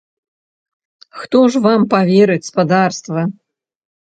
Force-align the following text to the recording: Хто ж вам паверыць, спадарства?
Хто 1.23 1.41
ж 1.57 1.61
вам 1.67 1.85
паверыць, 1.93 2.39
спадарства? 2.49 3.21